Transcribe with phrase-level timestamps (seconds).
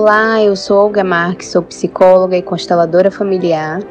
[0.00, 3.82] Olá, eu sou Olga Marques, sou psicóloga e consteladora familiar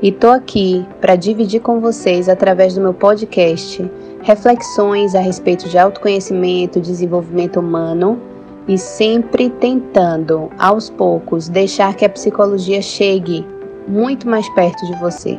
[0.00, 3.84] e tô aqui para dividir com vocês através do meu podcast
[4.22, 8.18] reflexões a respeito de autoconhecimento, desenvolvimento humano
[8.66, 13.46] e sempre tentando, aos poucos, deixar que a psicologia chegue
[13.86, 15.36] muito mais perto de você.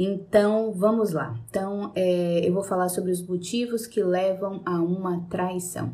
[0.00, 1.36] Então, vamos lá.
[1.50, 5.92] Então, é, eu vou falar sobre os motivos que levam a uma traição.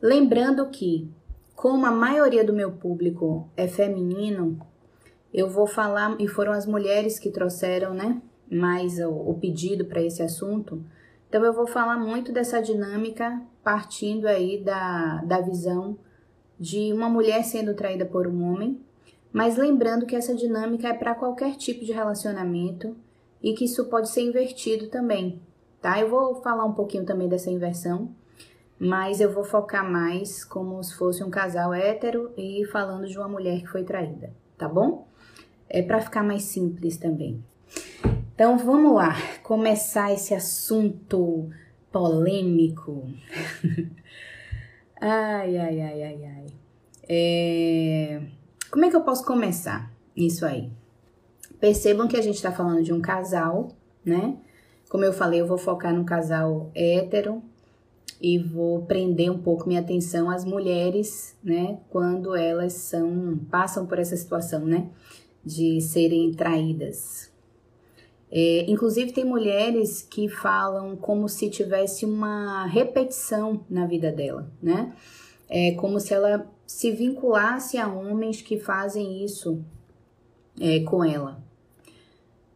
[0.00, 1.06] Lembrando que,
[1.54, 4.58] como a maioria do meu público é feminino,
[5.34, 10.00] eu vou falar, e foram as mulheres que trouxeram, né, mais o, o pedido para
[10.00, 10.82] esse assunto.
[11.28, 15.98] Então, eu vou falar muito dessa dinâmica partindo aí da, da visão
[16.58, 18.80] de uma mulher sendo traída por um homem
[19.32, 22.96] mas lembrando que essa dinâmica é para qualquer tipo de relacionamento
[23.42, 25.40] e que isso pode ser invertido também,
[25.80, 26.00] tá?
[26.00, 28.10] Eu vou falar um pouquinho também dessa inversão,
[28.78, 33.28] mas eu vou focar mais como se fosse um casal hétero e falando de uma
[33.28, 35.06] mulher que foi traída, tá bom?
[35.68, 37.42] É para ficar mais simples também.
[38.34, 41.50] Então vamos lá, começar esse assunto
[41.90, 43.08] polêmico.
[45.00, 46.46] ai, ai, ai, ai, ai.
[47.08, 48.37] É...
[48.70, 50.70] Como é que eu posso começar isso aí?
[51.58, 53.68] Percebam que a gente está falando de um casal,
[54.04, 54.36] né?
[54.88, 57.42] Como eu falei, eu vou focar no casal hétero
[58.20, 61.78] e vou prender um pouco minha atenção às mulheres, né?
[61.88, 64.88] Quando elas são passam por essa situação, né?
[65.44, 67.30] De serem traídas.
[68.30, 74.92] É, inclusive tem mulheres que falam como se tivesse uma repetição na vida dela, né?
[75.48, 79.64] É como se ela se vinculasse a homens que fazem isso
[80.60, 81.42] é, com ela.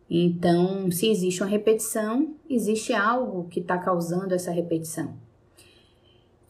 [0.09, 5.14] Então, se existe uma repetição, existe algo que está causando essa repetição.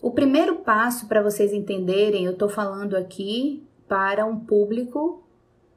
[0.00, 5.22] O primeiro passo para vocês entenderem, eu estou falando aqui para um público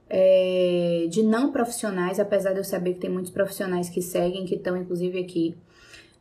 [0.10, 4.56] é, de não profissionais, apesar de eu saber que tem muitos profissionais que seguem, que
[4.56, 5.56] estão inclusive aqui.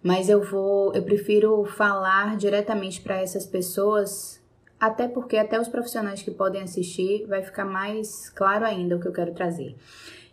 [0.03, 4.44] Mas eu vou, eu prefiro falar diretamente para essas pessoas
[4.85, 9.09] até porque até os profissionais que podem assistir vai ficar mais claro ainda o que
[9.09, 9.75] eu quero trazer.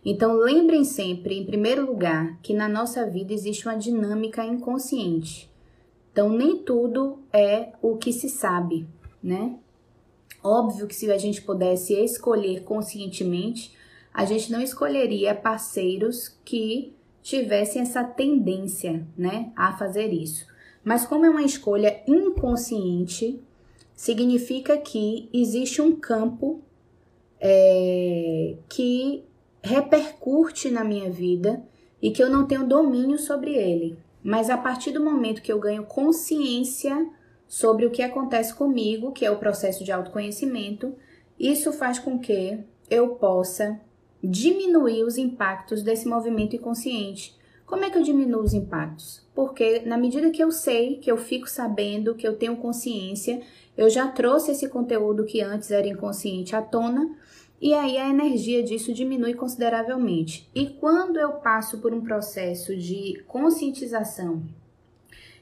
[0.04, 5.50] Então, lembrem sempre, em primeiro lugar, que na nossa vida existe uma dinâmica inconsciente.
[6.12, 8.86] Então, nem tudo é o que se sabe,
[9.22, 9.56] né?
[10.44, 13.74] Óbvio que se a gente pudesse escolher conscientemente,
[14.12, 20.44] a gente não escolheria parceiros que tivessem essa tendência, né, a fazer isso.
[20.84, 23.40] Mas como é uma escolha inconsciente,
[24.02, 26.60] significa que existe um campo
[27.40, 29.22] é, que
[29.62, 31.62] repercute na minha vida
[32.02, 33.96] e que eu não tenho domínio sobre ele.
[34.20, 37.08] Mas a partir do momento que eu ganho consciência
[37.46, 40.96] sobre o que acontece comigo, que é o processo de autoconhecimento,
[41.38, 42.58] isso faz com que
[42.90, 43.80] eu possa
[44.20, 47.36] diminuir os impactos desse movimento inconsciente.
[47.72, 49.26] Como é que eu diminuo os impactos?
[49.34, 53.40] Porque na medida que eu sei, que eu fico sabendo, que eu tenho consciência,
[53.74, 57.16] eu já trouxe esse conteúdo que antes era inconsciente à tona
[57.58, 60.50] e aí a energia disso diminui consideravelmente.
[60.54, 64.42] E quando eu passo por um processo de conscientização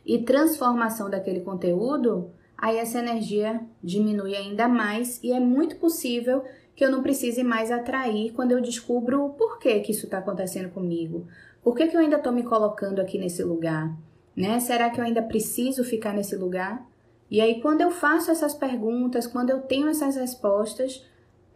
[0.06, 6.44] e transformação daquele conteúdo, aí essa energia diminui ainda mais e é muito possível
[6.76, 10.70] que eu não precise mais atrair quando eu descubro o porquê que isso está acontecendo
[10.70, 11.26] comigo.
[11.62, 13.94] Por que, que eu ainda estou me colocando aqui nesse lugar?
[14.37, 14.59] Né?
[14.60, 16.87] Será que eu ainda preciso ficar nesse lugar?
[17.31, 21.06] E aí, quando eu faço essas perguntas, quando eu tenho essas respostas,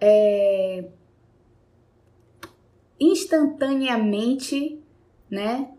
[0.00, 0.84] é...
[3.00, 4.80] instantaneamente,
[5.28, 5.70] né,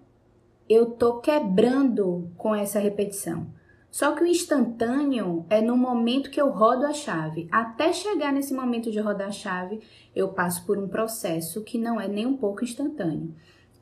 [0.67, 3.47] eu tô quebrando com essa repetição.
[3.95, 7.47] Só que o instantâneo é no momento que eu rodo a chave.
[7.49, 9.79] Até chegar nesse momento de rodar a chave,
[10.13, 13.33] eu passo por um processo que não é nem um pouco instantâneo.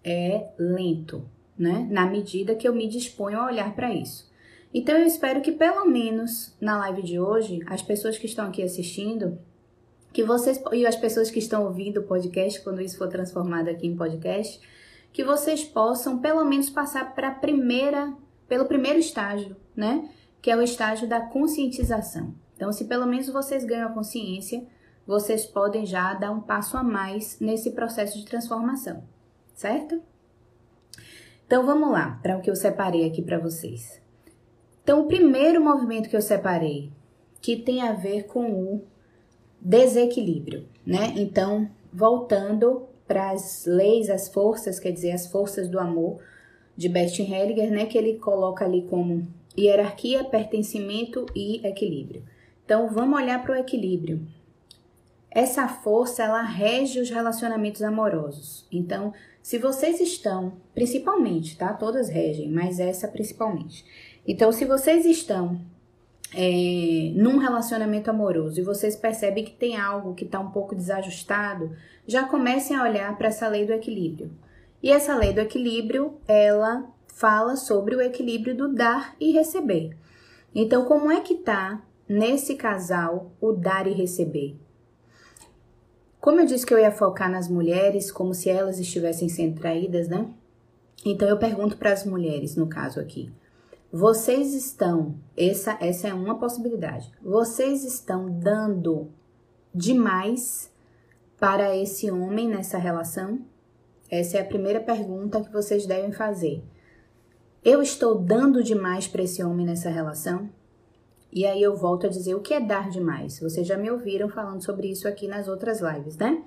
[0.03, 1.27] É lento,
[1.57, 1.88] né?
[1.89, 4.31] Na medida que eu me disponho a olhar para isso.
[4.73, 8.63] Então eu espero que pelo menos na live de hoje, as pessoas que estão aqui
[8.63, 9.38] assistindo,
[10.11, 13.88] que vocês e as pessoas que estão ouvindo o podcast, quando isso for transformado aqui
[13.88, 14.59] em podcast,
[15.11, 18.13] que vocês possam pelo menos passar para a primeira,
[18.47, 20.09] pelo primeiro estágio, né?
[20.41, 22.33] Que é o estágio da conscientização.
[22.55, 24.65] Então, se pelo menos vocês ganham a consciência,
[25.05, 29.03] vocês podem já dar um passo a mais nesse processo de transformação,
[29.53, 30.01] certo?
[31.45, 34.01] Então vamos lá para o que eu separei aqui para vocês.
[34.83, 36.91] Então, o primeiro movimento que eu separei,
[37.41, 38.83] que tem a ver com o
[39.59, 41.13] desequilíbrio, né?
[41.15, 46.19] Então, voltando para as leis, as forças, quer dizer, as forças do amor,
[46.75, 49.27] de Bert Hellinger, né, que ele coloca ali como
[49.57, 52.23] hierarquia, pertencimento e equilíbrio.
[52.65, 54.27] Então, vamos olhar para o equilíbrio.
[55.29, 58.67] Essa força, ela rege os relacionamentos amorosos.
[58.71, 61.73] Então, se vocês estão, principalmente, tá?
[61.73, 63.85] Todas regem, mas essa principalmente.
[64.25, 65.59] Então, se vocês estão
[66.33, 71.75] é, num relacionamento amoroso e vocês percebem que tem algo que está um pouco desajustado,
[72.07, 74.31] já comecem a olhar para essa lei do equilíbrio.
[74.81, 79.97] E essa lei do equilíbrio, ela fala sobre o equilíbrio do dar e receber.
[80.55, 84.57] Então, como é que tá nesse casal o dar e receber?
[86.23, 90.07] Como eu disse que eu ia focar nas mulheres, como se elas estivessem sendo traídas,
[90.07, 90.25] né?
[91.03, 93.29] Então eu pergunto para as mulheres, no caso aqui,
[93.91, 99.11] vocês estão, essa, essa é uma possibilidade, vocês estão dando
[99.75, 100.71] demais
[101.37, 103.41] para esse homem nessa relação?
[104.09, 106.63] Essa é a primeira pergunta que vocês devem fazer.
[107.61, 110.49] Eu estou dando demais para esse homem nessa relação?
[111.33, 113.39] E aí eu volto a dizer o que é dar demais.
[113.39, 116.44] Vocês já me ouviram falando sobre isso aqui nas outras lives, né?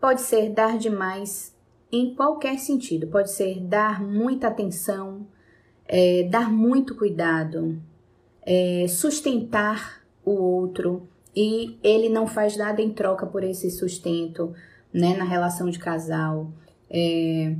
[0.00, 1.54] Pode ser dar demais
[1.92, 3.06] em qualquer sentido.
[3.06, 5.26] Pode ser dar muita atenção,
[5.86, 7.78] é, dar muito cuidado,
[8.42, 11.06] é, sustentar o outro
[11.36, 14.54] e ele não faz nada em troca por esse sustento,
[14.92, 16.50] né, na relação de casal.
[16.88, 17.54] É,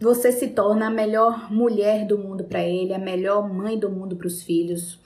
[0.00, 4.14] você se torna a melhor mulher do mundo para ele, a melhor mãe do mundo
[4.14, 5.00] para os filhos.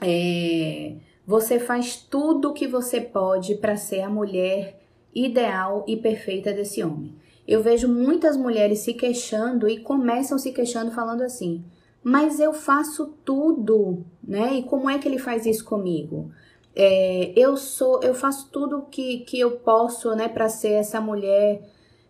[0.00, 0.94] É,
[1.26, 4.80] você faz tudo o que você pode para ser a mulher
[5.14, 7.14] ideal e perfeita desse homem.
[7.46, 11.64] Eu vejo muitas mulheres se queixando e começam se queixando falando assim:
[12.02, 14.54] "Mas eu faço tudo, né?
[14.54, 16.30] E como é que ele faz isso comigo?
[16.74, 21.62] É, eu sou, eu faço tudo que, que eu posso, né, para ser essa mulher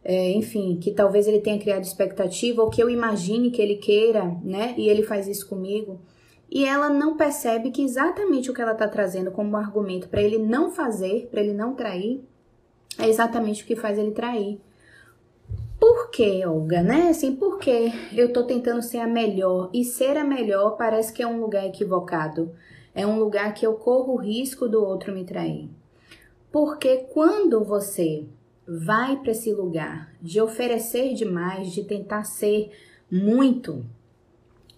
[0.04, 4.24] é, enfim, que talvez ele tenha criado expectativa ou que eu imagine que ele queira,
[4.44, 4.74] né?
[4.76, 5.98] E ele faz isso comigo.
[6.54, 10.38] E ela não percebe que exatamente o que ela está trazendo como argumento para ele
[10.38, 12.22] não fazer, para ele não trair,
[12.96, 14.60] é exatamente o que faz ele trair.
[15.80, 17.08] Por que, Olga, né?
[17.08, 21.24] Assim, por que eu tô tentando ser a melhor e ser a melhor parece que
[21.24, 22.54] é um lugar equivocado.
[22.94, 25.68] É um lugar que eu corro o risco do outro me trair.
[26.52, 28.26] Porque quando você
[28.64, 32.70] vai para esse lugar de oferecer demais, de tentar ser
[33.10, 33.84] muito,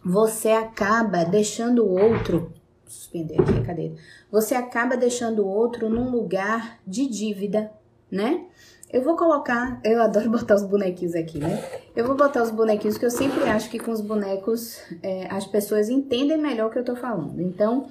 [0.08, 2.52] você acaba deixando o outro,
[2.86, 3.94] suspender aqui a cadeira,
[4.30, 7.72] você acaba deixando o outro num lugar de dívida,
[8.08, 8.44] né?
[8.88, 11.60] Eu vou colocar, eu adoro botar os bonequinhos aqui, né?
[11.96, 15.44] Eu vou botar os bonequinhos que eu sempre acho que com os bonecos é, as
[15.44, 17.42] pessoas entendem melhor o que eu tô falando.
[17.42, 17.88] Então,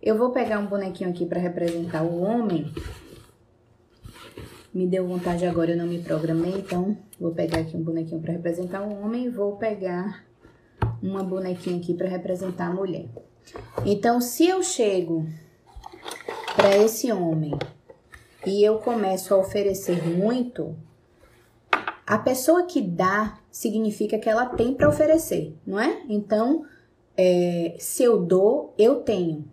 [0.00, 2.72] eu vou pegar um bonequinho aqui para representar o homem
[4.72, 8.34] me deu vontade agora, eu não me programei, então vou pegar aqui um bonequinho para
[8.34, 10.25] representar o homem vou pegar
[11.06, 13.06] uma bonequinha aqui para representar a mulher.
[13.84, 15.26] Então, se eu chego
[16.54, 17.52] para esse homem
[18.44, 20.76] e eu começo a oferecer muito,
[22.06, 26.02] a pessoa que dá significa que ela tem para oferecer, não é?
[26.08, 26.64] Então,
[27.16, 29.48] é, se eu dou, eu tenho.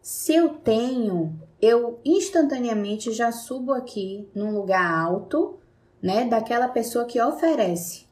[0.00, 5.58] Se eu tenho, eu instantaneamente já subo aqui num lugar alto,
[6.02, 8.09] né, daquela pessoa que oferece.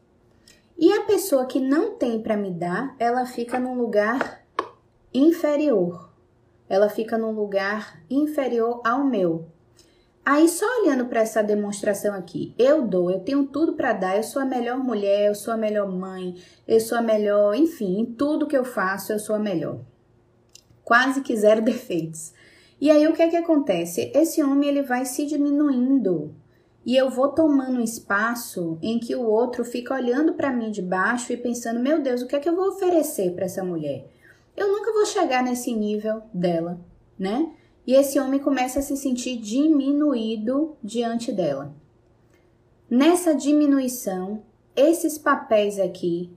[0.78, 4.44] E a pessoa que não tem para me dar, ela fica num lugar
[5.12, 6.08] inferior.
[6.68, 9.46] Ela fica num lugar inferior ao meu.
[10.24, 14.22] Aí só olhando para essa demonstração aqui, eu dou, eu tenho tudo para dar, eu
[14.22, 18.04] sou a melhor mulher, eu sou a melhor mãe, eu sou a melhor, enfim, em
[18.04, 19.80] tudo que eu faço eu sou a melhor.
[20.84, 22.32] Quase que zero defeitos.
[22.80, 24.12] E aí o que é que acontece?
[24.14, 26.32] Esse homem ele vai se diminuindo
[26.88, 30.80] e eu vou tomando um espaço em que o outro fica olhando para mim de
[30.80, 34.08] baixo e pensando: meu Deus, o que é que eu vou oferecer para essa mulher?
[34.56, 36.80] Eu nunca vou chegar nesse nível dela,
[37.18, 37.52] né?
[37.86, 41.74] E esse homem começa a se sentir diminuído diante dela.
[42.88, 44.42] Nessa diminuição,
[44.74, 46.34] esses papéis aqui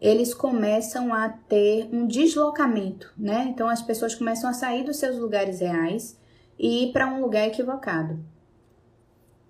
[0.00, 3.46] eles começam a ter um deslocamento, né?
[3.48, 6.18] Então as pessoas começam a sair dos seus lugares reais
[6.58, 8.33] e ir para um lugar equivocado.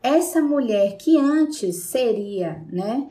[0.04, 3.08] Essa mulher que antes seria, né,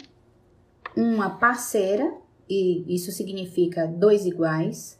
[0.95, 2.13] uma parceira,
[2.47, 4.99] e isso significa dois iguais,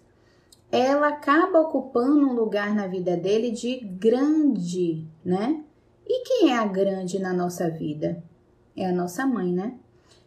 [0.72, 5.64] ela acaba ocupando um lugar na vida dele de grande, né?
[6.04, 8.24] E quem é a grande na nossa vida?
[8.76, 9.76] É a nossa mãe, né?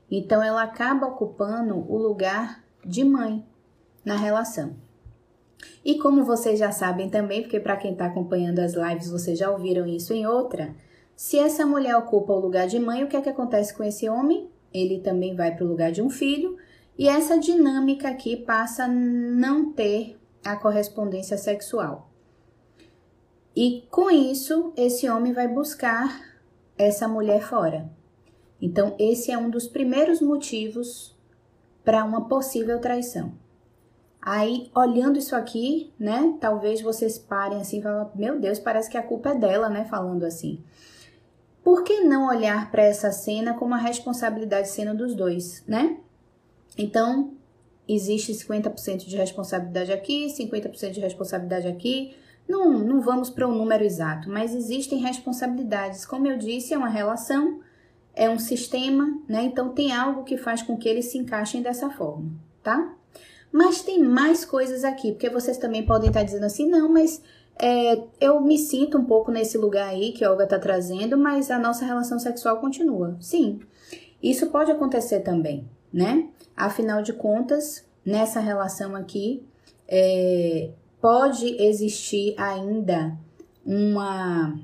[0.09, 3.45] Então ela acaba ocupando o lugar de mãe
[4.05, 4.77] na relação.
[5.85, 9.51] E como vocês já sabem também, porque para quem está acompanhando as lives vocês já
[9.51, 10.73] ouviram isso em outra,
[11.17, 14.09] se essa mulher ocupa o lugar de mãe, o que é que acontece com esse
[14.09, 14.49] homem?
[14.73, 16.57] ele também vai para o lugar de um filho,
[16.99, 22.11] e essa dinâmica aqui passa a não ter a correspondência sexual.
[23.55, 26.37] E com isso, esse homem vai buscar
[26.77, 27.91] essa mulher fora.
[28.61, 31.17] Então, esse é um dos primeiros motivos
[31.85, 33.33] para uma possível traição.
[34.21, 36.37] Aí, olhando isso aqui, né?
[36.41, 39.85] Talvez vocês parem assim e falem: Meu Deus, parece que a culpa é dela, né?
[39.85, 40.63] Falando assim.
[41.67, 45.97] Por que não olhar para essa cena como a responsabilidade cena dos dois, né?
[46.79, 47.33] Então,
[47.89, 52.15] existe 50% de responsabilidade aqui, 50% de responsabilidade aqui.
[52.49, 56.07] Não, não vamos para o um número exato, mas existem responsabilidades.
[56.07, 57.59] Como eu disse, é uma relação,
[58.15, 59.43] é um sistema, né?
[59.43, 62.31] Então tem algo que faz com que eles se encaixem dessa forma,
[62.63, 62.95] tá?
[63.51, 67.21] Mas tem mais coisas aqui, porque vocês também podem estar dizendo assim, não, mas
[67.59, 71.51] é, eu me sinto um pouco nesse lugar aí que a Olga está trazendo, mas
[71.51, 73.17] a nossa relação sexual continua.
[73.21, 73.61] Sim,
[74.23, 76.29] isso pode acontecer também, né?
[76.57, 79.47] Afinal de contas, nessa relação aqui,
[79.89, 80.71] é,
[81.01, 83.17] pode existir ainda
[83.65, 84.59] uma,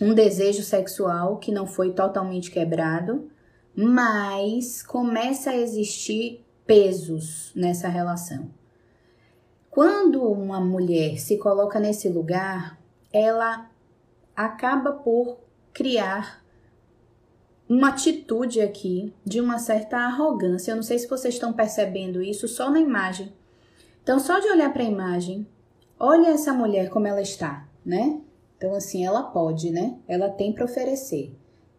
[0.00, 3.28] um desejo sexual que não foi totalmente quebrado,
[3.74, 8.59] mas começa a existir pesos nessa relação.
[9.70, 12.78] Quando uma mulher se coloca nesse lugar,
[13.12, 13.70] ela
[14.34, 15.38] acaba por
[15.72, 16.44] criar
[17.68, 20.72] uma atitude aqui de uma certa arrogância.
[20.72, 23.32] Eu não sei se vocês estão percebendo isso só na imagem.
[24.02, 25.46] Então, só de olhar para a imagem,
[25.98, 28.20] olha essa mulher como ela está, né?
[28.56, 29.96] Então, assim, ela pode, né?
[30.08, 31.32] Ela tem para oferecer.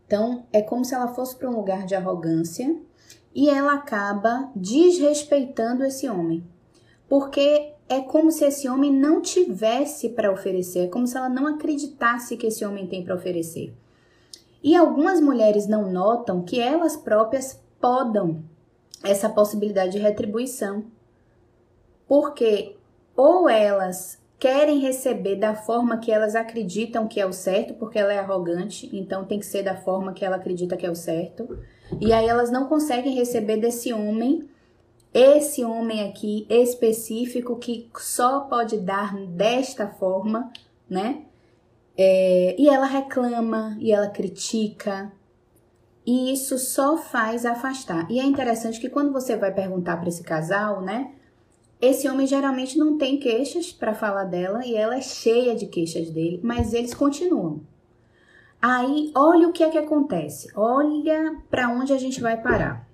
[0.07, 2.74] Então, é como se ela fosse para um lugar de arrogância
[3.36, 6.43] e ela acaba desrespeitando esse homem.
[7.10, 11.45] Porque é como se esse homem não tivesse para oferecer, é como se ela não
[11.45, 13.74] acreditasse que esse homem tem para oferecer.
[14.63, 18.43] E algumas mulheres não notam que elas próprias podam
[19.03, 20.86] essa possibilidade de retribuição.
[22.07, 22.77] Porque
[23.13, 28.13] ou elas querem receber da forma que elas acreditam que é o certo, porque ela
[28.13, 31.60] é arrogante, então tem que ser da forma que ela acredita que é o certo.
[32.00, 34.50] E aí elas não conseguem receber desse homem,
[35.13, 40.51] esse homem aqui específico que só pode dar desta forma,
[40.89, 41.24] né?
[41.98, 45.12] É, e ela reclama e ela critica.
[46.06, 48.10] E isso só faz afastar.
[48.10, 51.12] E é interessante que quando você vai perguntar para esse casal, né?
[51.82, 56.10] Esse homem geralmente não tem queixas para falar dela e ela é cheia de queixas
[56.10, 57.62] dele, mas eles continuam.
[58.62, 60.51] Aí, olha o que é que acontece.
[60.56, 62.88] Olha para onde a gente vai parar.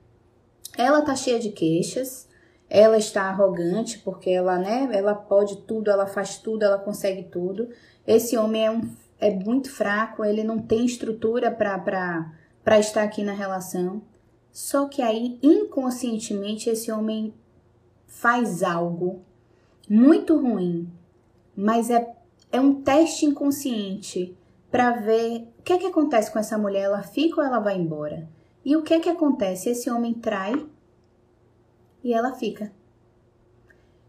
[0.78, 2.28] Ela tá cheia de queixas,
[2.70, 7.70] ela está arrogante porque ela, né, ela pode tudo, ela faz tudo, ela consegue tudo.
[8.06, 8.88] Esse homem é, um,
[9.20, 14.02] é muito fraco, ele não tem estrutura para estar aqui na relação.
[14.52, 17.34] Só que aí, inconscientemente, esse homem
[18.06, 19.22] faz algo
[19.90, 20.92] muito ruim,
[21.56, 22.14] mas é,
[22.52, 24.38] é um teste inconsciente
[24.70, 27.78] para ver o que é que acontece com essa mulher, ela fica ou ela vai
[27.78, 28.28] embora.
[28.68, 29.70] E o que é que acontece?
[29.70, 30.68] Esse homem trai
[32.04, 32.70] e ela fica.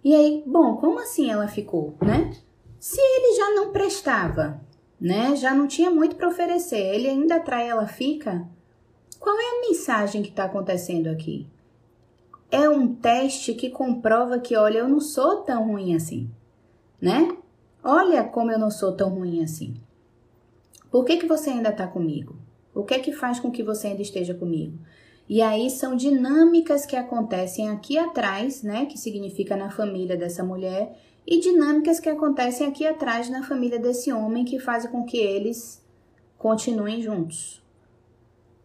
[0.03, 2.33] E aí, bom, como assim ela ficou, né?
[2.81, 4.61] Se ele já não prestava,
[5.00, 5.37] né?
[5.37, 8.49] Já não tinha muito para oferecer, ele ainda trai, ela fica.
[9.21, 11.47] Qual é a mensagem que está acontecendo aqui?
[12.50, 16.29] É um teste que comprova que, olha, eu não sou tão ruim assim,
[17.00, 17.38] né?
[17.81, 19.81] Olha como eu não sou tão ruim assim.
[20.91, 22.48] Por que, que você ainda está comigo?
[22.75, 24.79] O que é que faz com que você ainda esteja comigo?
[25.29, 28.87] E aí são dinâmicas que acontecem aqui atrás, né?
[28.87, 30.97] Que significa na família dessa mulher,
[31.27, 35.85] e dinâmicas que acontecem aqui atrás na família desse homem que fazem com que eles
[36.39, 37.63] continuem juntos.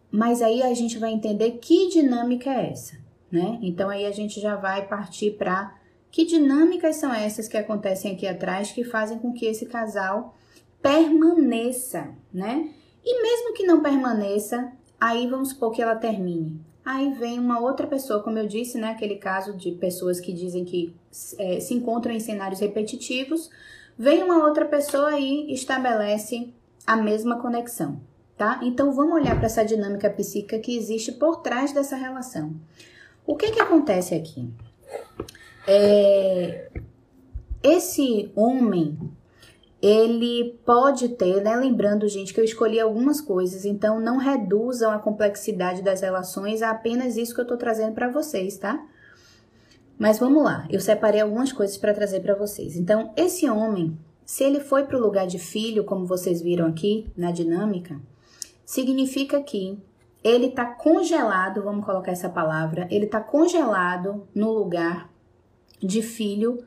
[0.09, 2.95] Mas aí a gente vai entender que dinâmica é essa,
[3.29, 3.59] né?
[3.61, 5.75] Então aí a gente já vai partir para
[6.09, 10.33] que dinâmicas são essas que acontecem aqui atrás que fazem com que esse casal
[10.81, 12.69] permaneça, né?
[13.05, 16.59] E mesmo que não permaneça, aí vamos supor que ela termine.
[16.85, 18.91] Aí vem uma outra pessoa, como eu disse, né?
[18.91, 20.93] Aquele caso de pessoas que dizem que
[21.37, 23.49] é, se encontram em cenários repetitivos.
[23.97, 26.53] Vem uma outra pessoa e estabelece
[26.85, 28.01] a mesma conexão,
[28.37, 28.59] tá?
[28.63, 32.53] Então vamos olhar para essa dinâmica psíquica que existe por trás dessa relação.
[33.25, 34.49] O que que acontece aqui?
[35.65, 36.69] É,
[37.61, 38.97] esse homem
[39.83, 41.57] ele pode ter, né?
[41.57, 46.69] Lembrando, gente, que eu escolhi algumas coisas, então não reduzam a complexidade das relações a
[46.69, 48.81] apenas isso que eu tô trazendo para vocês, tá?
[49.99, 52.77] Mas vamos lá, eu separei algumas coisas para trazer para vocês.
[52.77, 57.11] Então, esse homem, se ele foi para o lugar de filho, como vocês viram aqui
[57.17, 57.99] na dinâmica,
[58.65, 59.77] significa que
[60.23, 65.09] ele está congelado, vamos colocar essa palavra, ele está congelado no lugar
[65.77, 66.63] de filho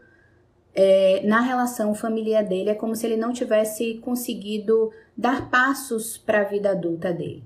[0.77, 2.71] é, na relação familiar dele.
[2.71, 7.43] É como se ele não tivesse conseguido dar passos para a vida adulta dele.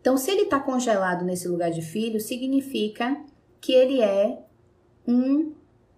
[0.00, 3.16] Então, se ele está congelado nesse lugar de filho, significa
[3.60, 4.38] que ele é
[5.06, 5.52] um,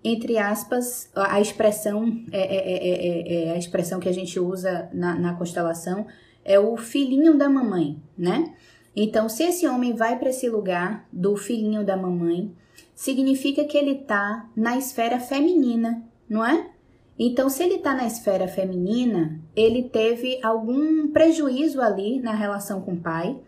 [0.05, 5.19] entre aspas, a expressão é, é, é, é a expressão que a gente usa na,
[5.19, 6.07] na constelação
[6.45, 8.55] é o filhinho da mamãe, né?
[8.95, 12.55] Então, se esse homem vai para esse lugar do filhinho da mamãe,
[12.95, 16.71] significa que ele está na esfera feminina, não é?
[17.19, 22.93] Então, se ele está na esfera feminina, ele teve algum prejuízo ali na relação com
[22.93, 23.39] o pai.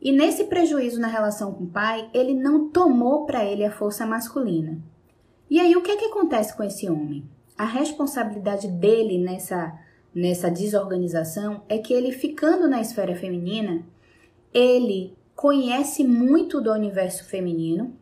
[0.00, 4.06] E nesse prejuízo na relação com o pai, ele não tomou para ele a força
[4.06, 4.78] masculina.
[5.48, 7.24] E aí, o que é que acontece com esse homem?
[7.56, 9.78] A responsabilidade dele nessa,
[10.14, 13.82] nessa desorganização é que ele, ficando na esfera feminina,
[14.52, 17.96] ele conhece muito do universo feminino,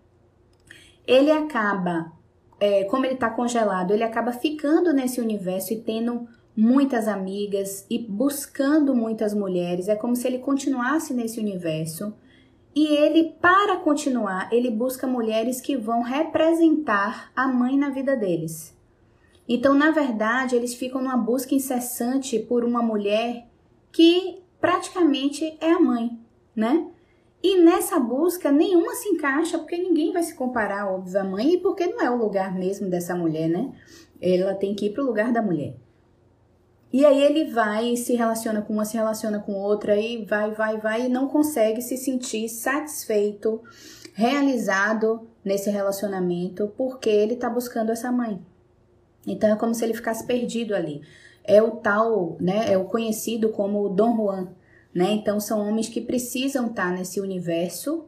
[1.06, 2.12] ele acaba,
[2.60, 7.98] é, como ele está congelado, ele acaba ficando nesse universo e tendo muitas amigas e
[7.98, 9.88] buscando muitas mulheres.
[9.88, 12.14] É como se ele continuasse nesse universo.
[12.74, 18.76] E ele, para continuar, ele busca mulheres que vão representar a mãe na vida deles.
[19.48, 23.46] Então, na verdade, eles ficam numa busca incessante por uma mulher
[23.90, 26.18] que praticamente é a mãe
[26.58, 26.88] né?
[27.42, 31.58] E nessa busca, nenhuma se encaixa, porque ninguém vai se comparar, óbvio, à mãe, e
[31.58, 33.72] porque não é o lugar mesmo dessa mulher, né?
[34.20, 35.76] Ela tem que ir para o lugar da mulher.
[36.92, 40.78] E aí ele vai, se relaciona com uma, se relaciona com outra, e vai, vai,
[40.78, 43.62] vai, e não consegue se sentir satisfeito,
[44.14, 48.40] realizado nesse relacionamento, porque ele está buscando essa mãe.
[49.24, 51.02] Então é como se ele ficasse perdido ali.
[51.44, 52.72] É o tal, né?
[52.72, 54.48] É o conhecido como Dom Juan,
[54.94, 55.12] né?
[55.12, 58.04] Então são homens que precisam estar nesse universo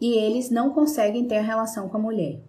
[0.00, 2.40] e eles não conseguem ter a relação com a mulher.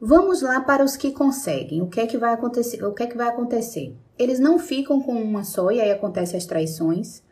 [0.00, 1.80] Vamos lá para os que conseguem.
[1.80, 2.84] O que é que vai acontecer?
[2.84, 3.96] O que é que vai acontecer?
[4.18, 7.22] Eles não ficam com uma só e aí acontecem as traições.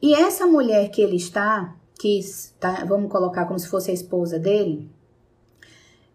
[0.00, 4.38] E essa mulher que ele está, que está, vamos colocar como se fosse a esposa
[4.38, 4.90] dele,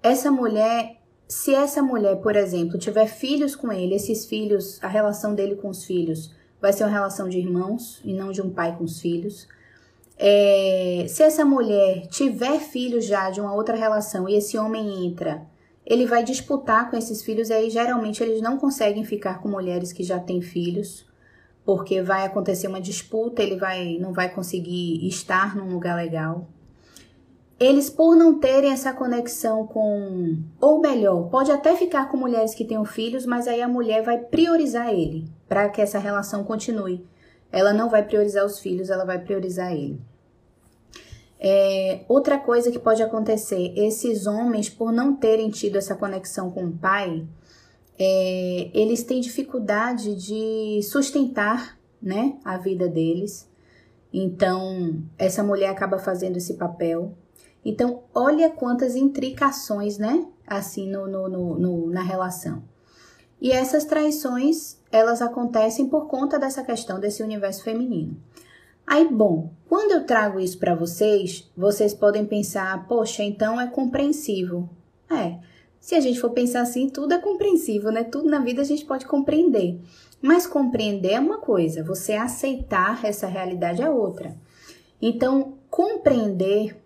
[0.04, 5.34] essa mulher, se essa mulher, por exemplo, tiver filhos com ele, esses filhos, a relação
[5.34, 8.76] dele com os filhos vai ser uma relação de irmãos e não de um pai
[8.78, 9.48] com os filhos.
[10.18, 15.48] É, se essa mulher tiver filhos já de uma outra relação e esse homem entra,
[15.84, 19.92] ele vai disputar com esses filhos e aí geralmente eles não conseguem ficar com mulheres
[19.92, 21.08] que já têm filhos,
[21.66, 26.48] porque vai acontecer uma disputa, ele vai não vai conseguir estar num lugar legal.
[27.62, 32.66] Eles por não terem essa conexão com, ou melhor, pode até ficar com mulheres que
[32.66, 37.06] tenham filhos, mas aí a mulher vai priorizar ele para que essa relação continue.
[37.52, 40.02] Ela não vai priorizar os filhos, ela vai priorizar ele.
[41.40, 46.66] É, outra coisa que pode acontecer, esses homens, por não terem tido essa conexão com
[46.66, 47.28] o pai,
[48.00, 53.48] é, eles têm dificuldade de sustentar né, a vida deles.
[54.12, 57.16] Então, essa mulher acaba fazendo esse papel.
[57.64, 60.26] Então, olha quantas intricações, né?
[60.48, 62.64] Assim, no, no, no, na relação.
[63.40, 68.18] E essas traições, elas acontecem por conta dessa questão desse universo feminino.
[68.86, 74.68] Aí, bom, quando eu trago isso para vocês, vocês podem pensar, poxa, então é compreensível.
[75.10, 75.40] É,
[75.80, 78.04] se a gente for pensar assim, tudo é compreensível, né?
[78.04, 79.80] Tudo na vida a gente pode compreender.
[80.22, 84.36] Mas compreender é uma coisa, você aceitar essa realidade é outra.
[85.02, 86.81] Então, compreender,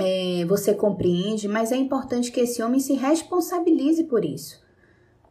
[0.00, 4.58] é, você compreende, mas é importante que esse homem se responsabilize por isso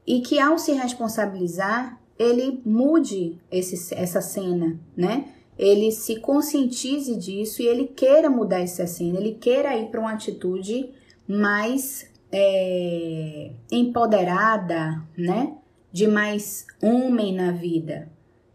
[0.05, 5.25] e que ao se responsabilizar, ele mude esse, essa cena, né?
[5.57, 10.13] Ele se conscientize disso e ele queira mudar essa cena, ele queira ir para uma
[10.13, 10.89] atitude
[11.27, 15.57] mais é, empoderada, né?
[15.91, 18.09] De mais homem na vida.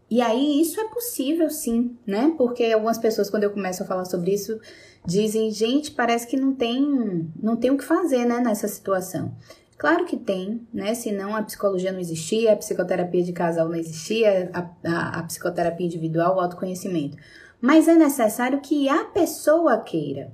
[0.09, 2.33] E aí isso é possível sim, né?
[2.37, 4.59] Porque algumas pessoas, quando eu começo a falar sobre isso,
[5.05, 9.33] dizem, gente, parece que não tem, não tem o que fazer, né, nessa situação.
[9.77, 10.93] Claro que tem, né?
[10.93, 15.85] Senão a psicologia não existia, a psicoterapia de casal não existia, a, a, a psicoterapia
[15.85, 17.17] individual, o autoconhecimento.
[17.59, 20.31] Mas é necessário que a pessoa queira,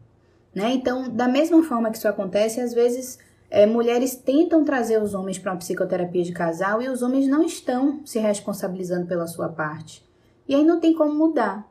[0.53, 0.71] né?
[0.73, 3.17] Então, da mesma forma que isso acontece, às vezes
[3.49, 7.43] é, mulheres tentam trazer os homens para uma psicoterapia de casal e os homens não
[7.43, 10.05] estão se responsabilizando pela sua parte.
[10.47, 11.70] E aí não tem como mudar.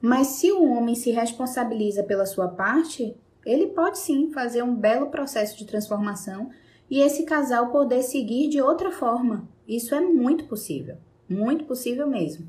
[0.00, 5.10] Mas se o homem se responsabiliza pela sua parte, ele pode sim fazer um belo
[5.10, 6.50] processo de transformação
[6.90, 9.48] e esse casal poder seguir de outra forma.
[9.66, 10.96] Isso é muito possível,
[11.28, 12.48] muito possível mesmo.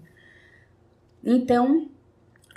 [1.24, 1.90] Então,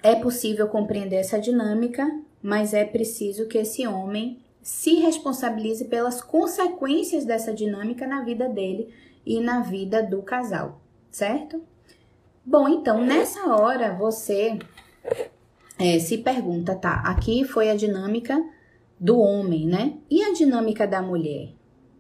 [0.03, 2.09] é possível compreender essa dinâmica,
[2.43, 8.93] mas é preciso que esse homem se responsabilize pelas consequências dessa dinâmica na vida dele
[9.27, 11.63] e na vida do casal, certo?
[12.45, 14.59] Bom, então nessa hora você
[15.79, 17.03] é, se pergunta, tá?
[17.05, 18.43] Aqui foi a dinâmica
[18.99, 19.99] do homem, né?
[20.11, 21.49] E a dinâmica da mulher,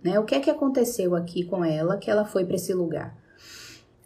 [0.02, 0.18] né?
[0.20, 3.16] O que é que aconteceu aqui com ela que ela foi para esse lugar?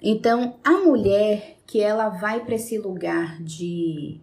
[0.00, 4.20] Então, a mulher que ela vai para esse lugar de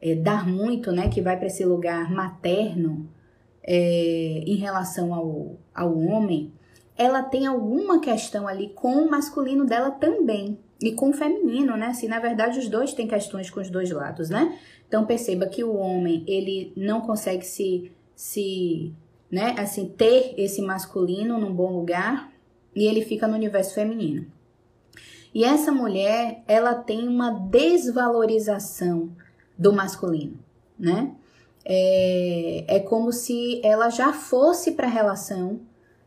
[0.00, 1.08] é, dar muito, né?
[1.08, 3.08] Que vai para esse lugar materno
[3.62, 6.52] é, em relação ao, ao homem,
[6.96, 11.86] ela tem alguma questão ali com o masculino dela também e com o feminino, né?
[11.86, 14.58] Se assim, na verdade os dois têm questões com os dois lados, né?
[14.86, 18.92] Então perceba que o homem ele não consegue se se
[19.30, 22.32] né, assim ter esse masculino num bom lugar
[22.74, 24.26] e ele fica no universo feminino.
[25.34, 29.10] E essa mulher, ela tem uma desvalorização
[29.58, 30.38] do masculino,
[30.78, 31.12] né?
[31.64, 35.60] É, é como se ela já fosse para a relação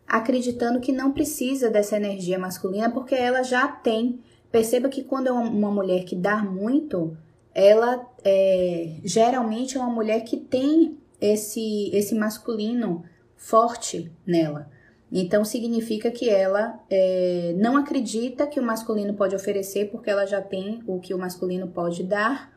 [0.08, 4.20] acreditando que não precisa dessa energia masculina porque ela já tem.
[4.52, 7.18] Perceba que quando é uma mulher que dá muito,
[7.54, 13.04] ela é, geralmente é uma mulher que tem esse, esse masculino
[13.36, 14.70] forte nela.
[15.12, 20.42] Então significa que ela é, não acredita que o masculino pode oferecer porque ela já
[20.42, 22.54] tem o que o masculino pode dar.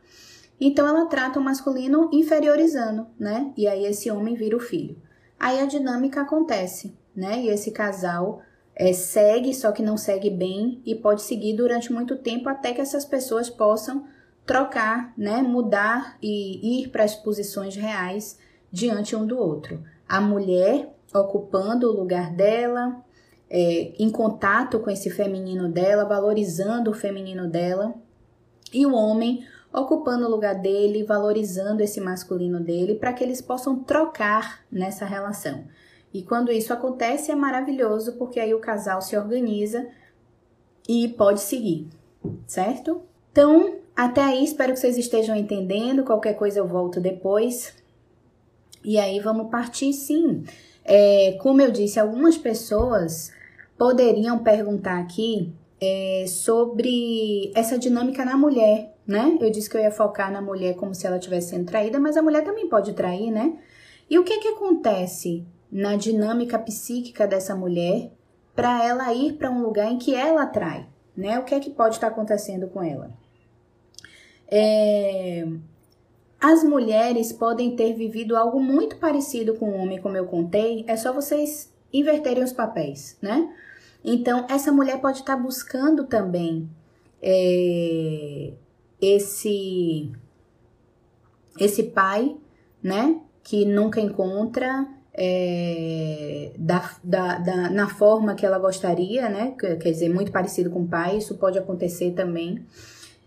[0.59, 3.51] Então ela trata o masculino inferiorizando, né?
[3.57, 4.97] E aí esse homem vira o filho.
[5.39, 7.41] Aí a dinâmica acontece, né?
[7.41, 8.41] E esse casal
[8.75, 12.81] é, segue, só que não segue bem e pode seguir durante muito tempo até que
[12.81, 14.05] essas pessoas possam
[14.45, 15.41] trocar, né?
[15.41, 18.39] Mudar e ir para as posições reais
[18.71, 19.83] diante um do outro.
[20.07, 23.03] A mulher ocupando o lugar dela,
[23.49, 27.93] é, em contato com esse feminino dela, valorizando o feminino dela,
[28.73, 33.79] e o homem ocupando o lugar dele, valorizando esse masculino dele, para que eles possam
[33.83, 35.65] trocar nessa relação.
[36.13, 39.87] E quando isso acontece é maravilhoso, porque aí o casal se organiza
[40.87, 41.87] e pode seguir,
[42.45, 43.01] certo?
[43.31, 46.03] Então, até aí, espero que vocês estejam entendendo.
[46.03, 47.73] Qualquer coisa eu volto depois.
[48.83, 50.43] E aí vamos partir sim
[50.83, 53.31] é, como eu disse, algumas pessoas
[53.77, 59.37] poderiam perguntar aqui é, sobre essa dinâmica na mulher, né?
[59.39, 62.17] Eu disse que eu ia focar na mulher como se ela estivesse sendo traída, mas
[62.17, 63.57] a mulher também pode trair, né?
[64.09, 68.11] E o que que acontece na dinâmica psíquica dessa mulher
[68.53, 71.39] para ela ir para um lugar em que ela trai, né?
[71.39, 73.11] O que é que pode estar acontecendo com ela?
[74.49, 75.47] É,
[76.39, 80.97] as mulheres podem ter vivido algo muito parecido com o homem, como eu contei, é
[80.97, 83.49] só vocês inverterem os papéis, né?
[84.03, 86.69] Então, essa mulher pode estar buscando também
[87.21, 88.51] é,
[88.99, 90.11] esse,
[91.59, 92.35] esse pai,
[92.81, 93.21] né?
[93.43, 94.87] Que nunca encontra
[95.23, 99.53] é, da, da, da, na forma que ela gostaria, né?
[99.59, 102.65] Quer dizer, muito parecido com o pai, isso pode acontecer também.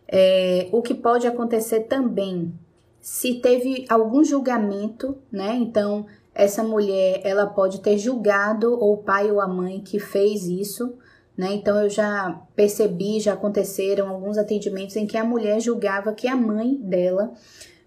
[0.09, 2.52] É, o que pode acontecer também
[3.00, 5.54] se teve algum julgamento, né?
[5.54, 6.04] Então,
[6.35, 10.94] essa mulher, ela pode ter julgado ou o pai ou a mãe que fez isso,
[11.37, 11.52] né?
[11.52, 16.35] Então, eu já percebi, já aconteceram alguns atendimentos em que a mulher julgava que a
[16.35, 17.33] mãe dela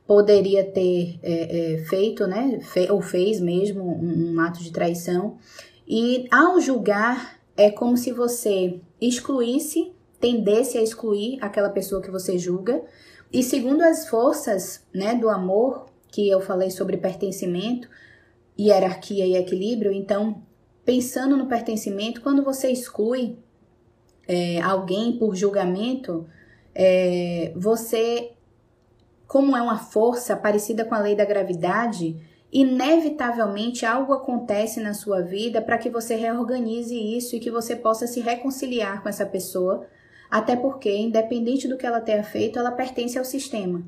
[0.08, 2.60] poderia ter é, é, feito, né?
[2.62, 5.38] Fe ou fez mesmo um, um ato de traição.
[5.86, 12.38] E ao julgar, é como se você excluísse, tendesse a excluir aquela pessoa que você
[12.38, 12.82] julga,
[13.32, 17.90] e segundo as forças né, do amor, que eu falei sobre pertencimento,
[18.58, 20.42] hierarquia e equilíbrio, então,
[20.86, 23.38] pensando no pertencimento, quando você exclui
[24.28, 26.26] é, alguém por julgamento,
[26.74, 28.32] é, você,
[29.28, 32.16] como é uma força parecida com a lei da gravidade,
[32.52, 38.08] inevitavelmente algo acontece na sua vida para que você reorganize isso e que você possa
[38.08, 39.86] se reconciliar com essa pessoa
[40.30, 43.84] até porque, independente do que ela tenha feito, ela pertence ao sistema.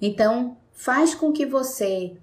[0.00, 2.16] Então, faz com que você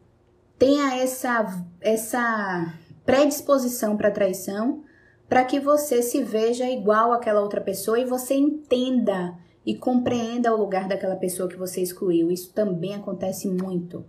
[0.57, 2.73] tenha essa, essa
[3.05, 4.83] predisposição para traição,
[5.27, 10.57] para que você se veja igual àquela outra pessoa e você entenda e compreenda o
[10.57, 12.31] lugar daquela pessoa que você excluiu.
[12.31, 14.05] Isso também acontece muito,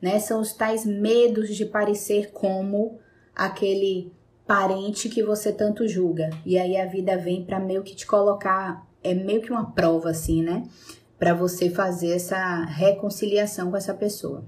[0.00, 0.18] né?
[0.20, 2.98] São os tais medos de parecer como
[3.34, 4.12] aquele
[4.46, 6.30] parente que você tanto julga.
[6.44, 10.10] E aí a vida vem para meio que te colocar é meio que uma prova,
[10.10, 10.64] assim, né?
[11.18, 14.44] Para você fazer essa reconciliação com essa pessoa.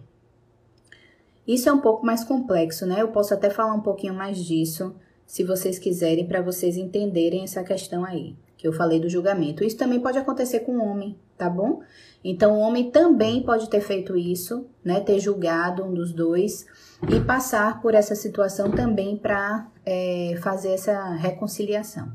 [1.46, 3.00] Isso é um pouco mais complexo, né?
[3.00, 4.94] Eu posso até falar um pouquinho mais disso,
[5.26, 8.36] se vocês quiserem, para vocês entenderem essa questão aí.
[8.62, 9.64] Que eu falei do julgamento.
[9.64, 11.82] Isso também pode acontecer com o homem, tá bom?
[12.22, 15.00] Então, o homem também pode ter feito isso, né?
[15.00, 16.64] Ter julgado um dos dois
[17.10, 22.12] e passar por essa situação também para é, fazer essa reconciliação,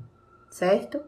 [0.50, 1.02] certo?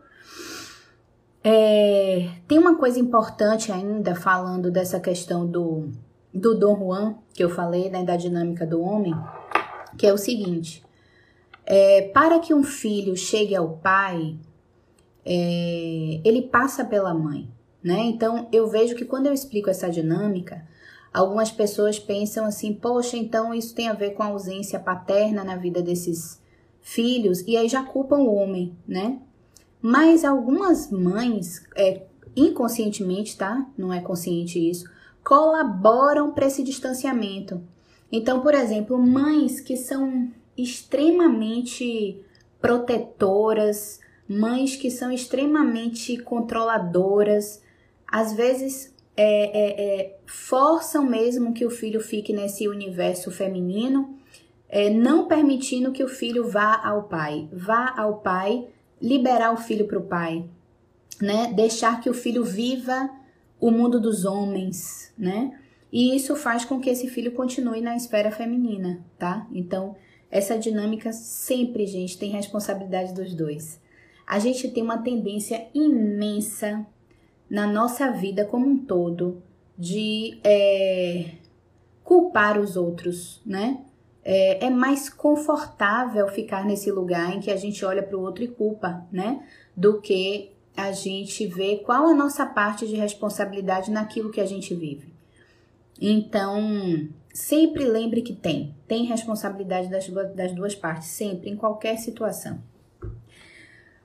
[1.42, 5.88] É, tem uma coisa importante ainda falando dessa questão do,
[6.34, 9.16] do Dom Juan, que eu falei, né, da dinâmica do homem,
[9.98, 10.84] que é o seguinte:
[11.66, 14.36] é, para que um filho chegue ao pai,
[15.26, 17.50] é, ele passa pela mãe,
[17.84, 18.00] né?
[18.02, 20.66] Então eu vejo que quando eu explico essa dinâmica,
[21.14, 25.56] algumas pessoas pensam assim: poxa, então isso tem a ver com a ausência paterna na
[25.56, 26.40] vida desses
[26.82, 29.20] filhos, e aí já culpam o homem, né?
[29.82, 32.04] Mas algumas mães, é,
[32.36, 33.66] inconscientemente, tá?
[33.78, 34.90] Não é consciente isso,
[35.24, 37.62] colaboram para esse distanciamento.
[38.12, 42.20] Então, por exemplo, mães que são extremamente
[42.60, 44.00] protetoras,
[44.30, 47.64] mães que são extremamente controladoras,
[48.08, 54.16] às vezes é, é, é, forçam mesmo que o filho fique nesse universo feminino,
[54.70, 57.50] é, não permitindo que o filho vá ao pai.
[57.52, 58.68] Vá ao pai
[59.02, 60.46] liberar o filho para o pai,
[61.20, 61.52] né?
[61.54, 63.10] Deixar que o filho viva
[63.60, 65.58] o mundo dos homens, né?
[65.92, 69.48] E isso faz com que esse filho continue na esfera feminina, tá?
[69.52, 69.96] Então,
[70.30, 73.82] essa dinâmica sempre, gente, tem responsabilidade dos dois.
[74.30, 76.86] A gente tem uma tendência imensa
[77.50, 79.42] na nossa vida como um todo
[79.78, 81.32] de é,
[82.04, 83.84] culpar os outros, né?
[84.24, 88.44] é, é mais confortável ficar nesse lugar em que a gente olha para o outro
[88.44, 89.44] e culpa, né?
[89.76, 94.76] Do que a gente vê qual a nossa parte de responsabilidade naquilo que a gente
[94.76, 95.12] vive.
[96.00, 102.60] Então, sempre lembre que tem, tem responsabilidade das, das duas partes, sempre, em qualquer situação.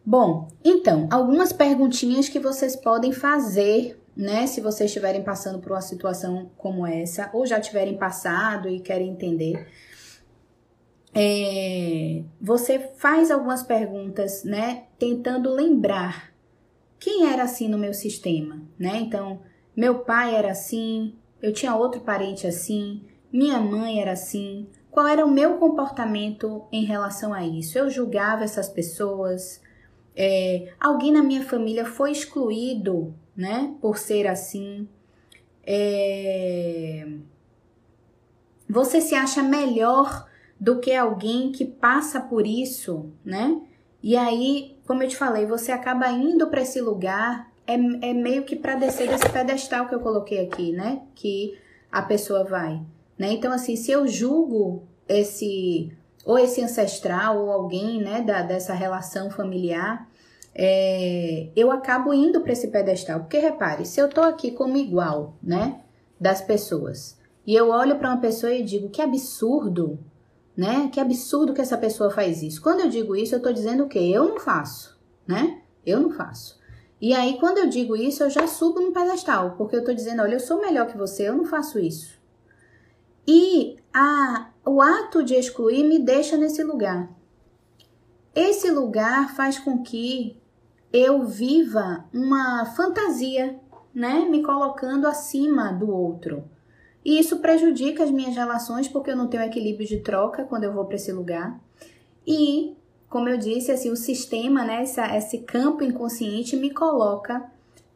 [0.04, 5.80] Bom, então, algumas perguntinhas que vocês podem fazer, né, se vocês estiverem passando por uma
[5.80, 9.66] situação como essa, ou já tiverem passado e querem entender
[11.14, 16.32] é, você faz algumas perguntas, né, tentando lembrar
[16.98, 18.96] quem era assim no meu sistema, né?
[18.96, 19.40] Então,
[19.76, 24.68] meu pai era assim, eu tinha outro parente assim, minha mãe era assim.
[24.90, 27.78] Qual era o meu comportamento em relação a isso?
[27.78, 29.60] Eu julgava essas pessoas.
[30.16, 34.88] É, alguém na minha família foi excluído, né, por ser assim.
[35.66, 37.06] É,
[38.68, 40.26] você se acha melhor
[40.58, 43.60] do que alguém que passa por isso, né?
[44.02, 48.44] E aí, como eu te falei, você acaba indo para esse lugar, é, é meio
[48.44, 51.02] que para descer desse pedestal que eu coloquei aqui, né?
[51.14, 51.58] Que
[51.90, 52.82] a pessoa vai,
[53.18, 53.32] né?
[53.32, 55.92] Então, assim, se eu julgo esse,
[56.24, 60.08] ou esse ancestral, ou alguém, né, da, dessa relação familiar,
[60.54, 63.20] é, eu acabo indo para esse pedestal.
[63.20, 65.80] Porque repare, se eu tô aqui como igual, né,
[66.18, 69.98] das pessoas, e eu olho para uma pessoa e digo que absurdo
[70.56, 70.88] né?
[70.92, 72.62] Que absurdo que essa pessoa faz isso.
[72.62, 73.98] Quando eu digo isso, eu tô dizendo o quê?
[73.98, 75.60] Eu não faço, né?
[75.84, 76.58] Eu não faço.
[77.00, 80.22] E aí, quando eu digo isso, eu já subo no pedestal, porque eu tô dizendo,
[80.22, 82.18] olha, eu sou melhor que você, eu não faço isso.
[83.26, 87.10] E a, o ato de excluir me deixa nesse lugar.
[88.34, 90.36] Esse lugar faz com que
[90.92, 93.60] eu viva uma fantasia,
[93.94, 94.24] né?
[94.24, 96.44] Me colocando acima do outro.
[97.04, 100.72] E isso prejudica as minhas relações porque eu não tenho equilíbrio de troca quando eu
[100.72, 101.60] vou para esse lugar.
[102.26, 102.74] E,
[103.10, 107.44] como eu disse, assim, o sistema, né, essa, esse campo inconsciente me coloca,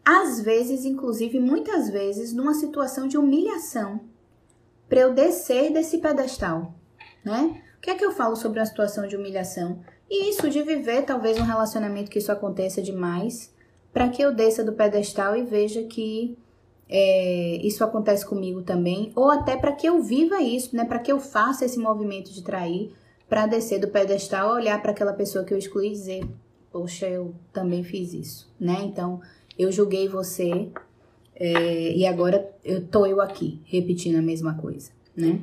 [0.04, 4.00] às vezes, inclusive muitas vezes, numa situação de humilhação
[4.88, 6.74] para eu descer desse pedestal,
[7.24, 7.62] né?
[7.76, 9.80] O que é que eu falo sobre uma situação de humilhação?
[10.10, 13.54] E isso de viver talvez um relacionamento que isso aconteça demais,
[13.92, 16.36] para que eu desça do pedestal e veja que
[16.88, 20.84] é, isso acontece comigo também, ou até para que eu viva isso, né?
[20.84, 22.92] Para que eu faça esse movimento de trair,
[23.28, 26.26] para descer do pedestal, olhar para aquela pessoa que eu excluí e dizer,
[26.72, 28.78] poxa, eu também fiz isso, né?
[28.82, 29.20] Então,
[29.58, 30.70] eu julguei você
[31.40, 35.40] é, e agora eu tô eu aqui repetindo a mesma coisa, né?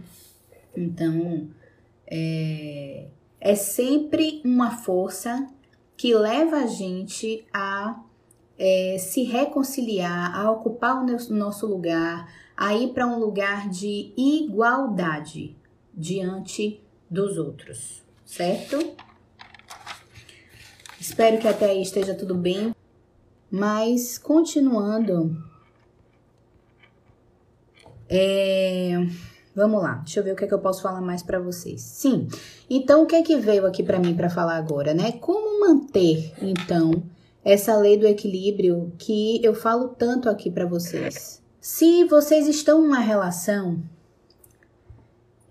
[0.76, 1.48] Então,
[2.06, 3.08] é,
[3.40, 5.48] é sempre uma força
[5.96, 8.04] que leva a gente a
[8.60, 15.56] é, se reconciliar, a ocupar o nosso lugar, a ir para um lugar de igualdade
[15.94, 18.96] diante dos outros, certo?
[21.00, 22.76] Espero que até aí esteja tudo bem.
[23.50, 25.38] Mas continuando,
[28.10, 29.06] é,
[29.56, 31.82] vamos lá, deixa eu ver o que, é que eu posso falar mais para vocês.
[31.82, 32.28] Sim,
[32.70, 35.14] então o que é que veio aqui para mim para falar agora, né?
[35.14, 37.04] Como manter então
[37.44, 41.42] essa lei do equilíbrio que eu falo tanto aqui para vocês.
[41.62, 43.82] Se vocês estão numa relação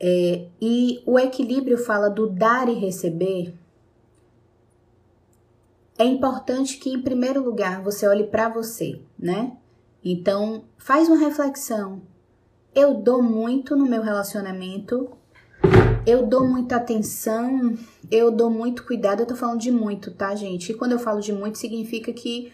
[0.00, 3.54] é, e o equilíbrio fala do dar e receber,
[5.98, 9.56] é importante que, em primeiro lugar, você olhe para você, né?
[10.04, 12.02] Então, faz uma reflexão.
[12.74, 15.10] Eu dou muito no meu relacionamento,
[16.04, 17.78] eu dou muita atenção,
[18.10, 19.20] eu dou muito cuidado.
[19.20, 20.72] Eu tô falando de muito, tá, gente?
[20.72, 22.52] E quando eu falo de muito, significa que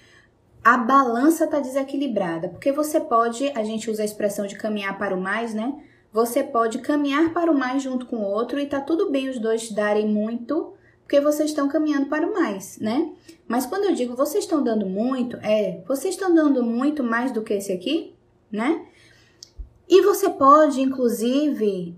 [0.63, 2.49] a balança tá desequilibrada.
[2.49, 5.75] Porque você pode, a gente usa a expressão de caminhar para o mais, né?
[6.13, 9.39] Você pode caminhar para o mais junto com o outro e tá tudo bem os
[9.39, 13.13] dois darem muito, porque vocês estão caminhando para o mais, né?
[13.49, 17.43] Mas quando eu digo vocês estão dando muito, é vocês estão dando muito mais do
[17.43, 18.15] que esse aqui,
[18.51, 18.87] né?
[19.91, 21.97] E você pode, inclusive,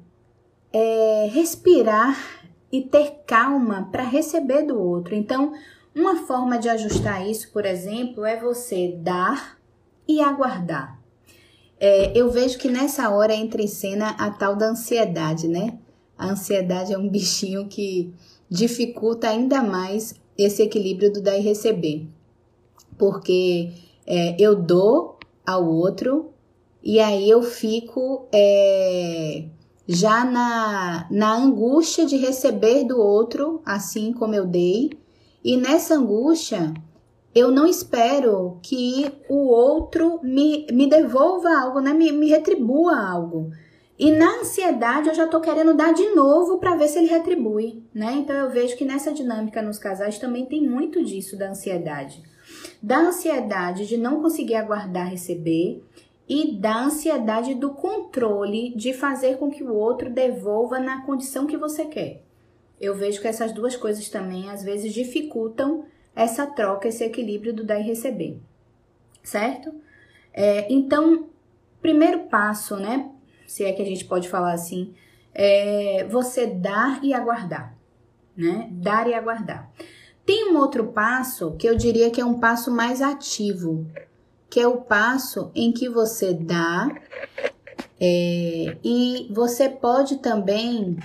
[0.72, 2.18] é, respirar
[2.72, 5.14] e ter calma para receber do outro.
[5.14, 5.52] Então,
[5.94, 9.58] uma forma de ajustar isso, por exemplo, é você dar
[10.08, 10.98] e aguardar.
[11.78, 15.78] É, eu vejo que nessa hora entra em cena a tal da ansiedade, né?
[16.16, 18.10] A ansiedade é um bichinho que
[18.48, 22.08] dificulta ainda mais esse equilíbrio do dar e receber.
[22.96, 23.70] Porque
[24.06, 26.31] é, eu dou ao outro
[26.82, 29.44] e aí eu fico é,
[29.86, 34.90] já na, na angústia de receber do outro, assim como eu dei.
[35.44, 36.72] E nessa angústia,
[37.34, 41.92] eu não espero que o outro me, me devolva algo, né?
[41.92, 43.50] me, me retribua algo.
[43.98, 47.84] E na ansiedade eu já tô querendo dar de novo para ver se ele retribui,
[47.94, 48.14] né?
[48.16, 52.20] Então eu vejo que nessa dinâmica nos casais também tem muito disso da ansiedade.
[52.82, 55.84] Da ansiedade de não conseguir aguardar receber
[56.28, 61.56] e da ansiedade do controle de fazer com que o outro devolva na condição que
[61.56, 62.22] você quer.
[62.80, 67.64] Eu vejo que essas duas coisas também às vezes dificultam essa troca, esse equilíbrio do
[67.64, 68.38] dar e receber,
[69.22, 69.72] certo?
[70.32, 71.28] É, então,
[71.80, 73.10] primeiro passo, né?
[73.52, 74.94] se é que a gente pode falar assim,
[75.34, 77.76] é você dar e aguardar,
[78.34, 78.66] né?
[78.70, 79.70] Dar e aguardar.
[80.24, 83.86] Tem um outro passo que eu diria que é um passo mais ativo,
[84.52, 86.94] que é o passo em que você dá
[87.98, 90.98] é, e você pode também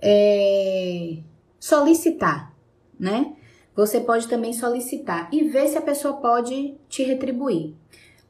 [0.00, 1.18] é,
[1.58, 2.54] solicitar,
[2.96, 3.34] né?
[3.74, 7.74] Você pode também solicitar e ver se a pessoa pode te retribuir.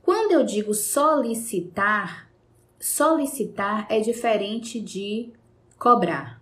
[0.03, 2.31] Quando eu digo solicitar,
[2.81, 5.31] solicitar é diferente de
[5.79, 6.41] cobrar,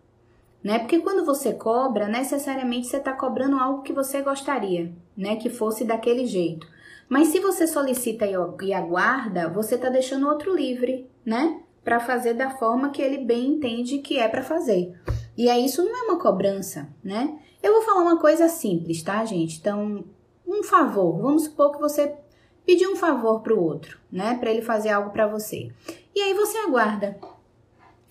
[0.63, 0.79] né?
[0.79, 5.35] Porque quando você cobra, necessariamente você está cobrando algo que você gostaria, né?
[5.35, 6.71] Que fosse daquele jeito.
[7.13, 11.61] Mas se você solicita e aguarda, você está deixando outro livre, né?
[11.85, 14.99] Para fazer da forma que ele bem entende que é para fazer.
[15.37, 17.39] E aí isso não é uma cobrança, né?
[17.63, 19.59] Eu vou falar uma coisa simples, tá, gente?
[19.59, 20.07] Então,
[20.47, 21.21] um favor.
[21.21, 22.17] Vamos supor que você
[22.65, 24.39] pediu um favor para o outro, né?
[24.41, 25.71] Para ele fazer algo para você.
[26.15, 27.19] E aí você aguarda.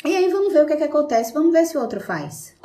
[0.06, 2.56] E aí vamos ver o que, é que acontece, vamos ver se o outro faz.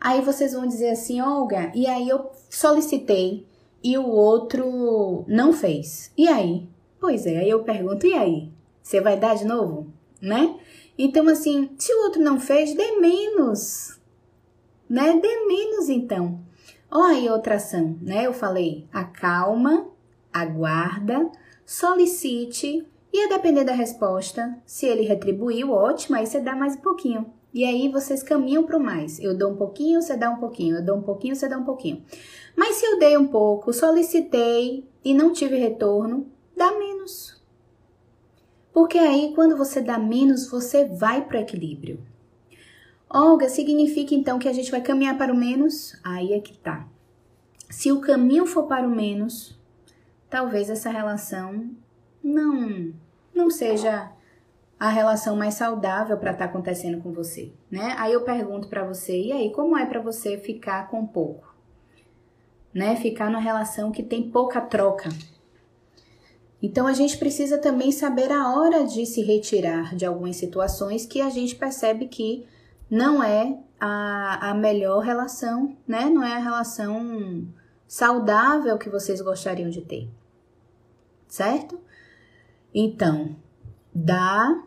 [0.00, 3.46] Aí vocês vão dizer assim, Olga, e aí eu solicitei
[3.82, 6.12] e o outro não fez.
[6.16, 6.68] E aí?
[7.00, 8.52] Pois é, aí eu pergunto, e aí?
[8.82, 9.86] Você vai dar de novo?
[10.20, 10.58] Né?
[10.96, 14.00] Então, assim, se o outro não fez, dê menos.
[14.88, 15.18] Né?
[15.20, 16.40] Dê menos, então.
[16.90, 18.26] Olha aí outra ação, né?
[18.26, 19.86] Eu falei, acalma,
[20.32, 21.30] aguarda,
[21.64, 26.80] solicite e a depender da resposta, se ele retribuiu, ótimo, aí você dá mais um
[26.80, 27.32] pouquinho.
[27.52, 29.18] E aí vocês caminham para o mais.
[29.18, 30.76] Eu dou um pouquinho, você dá um pouquinho.
[30.76, 32.04] Eu dou um pouquinho, você dá um pouquinho.
[32.56, 37.42] Mas se eu dei um pouco, solicitei e não tive retorno, dá menos.
[38.72, 42.00] Porque aí, quando você dá menos, você vai para o equilíbrio.
[43.10, 45.98] Olga, significa então que a gente vai caminhar para o menos?
[46.04, 46.86] Aí é que tá.
[47.70, 49.58] Se o caminho for para o menos,
[50.28, 51.70] talvez essa relação
[52.22, 52.92] não
[53.34, 54.10] não seja
[54.78, 57.94] a relação mais saudável para estar tá acontecendo com você, né?
[57.98, 61.54] Aí eu pergunto para você, e aí, como é para você ficar com pouco?
[62.72, 62.94] Né?
[62.96, 65.08] Ficar numa relação que tem pouca troca.
[66.62, 71.20] Então a gente precisa também saber a hora de se retirar de algumas situações que
[71.20, 72.46] a gente percebe que
[72.90, 76.06] não é a, a melhor relação, né?
[76.06, 77.46] Não é a relação
[77.86, 80.08] saudável que vocês gostariam de ter.
[81.26, 81.80] Certo?
[82.74, 83.36] Então,
[83.94, 84.62] dá,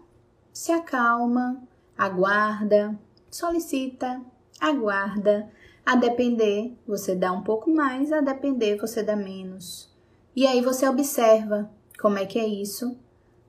[0.53, 1.61] se acalma,
[1.97, 2.97] aguarda,
[3.29, 4.21] solicita,
[4.59, 5.49] aguarda.
[5.85, 9.91] A depender, você dá um pouco mais, a depender, você dá menos.
[10.35, 12.97] E aí você observa como é que é isso,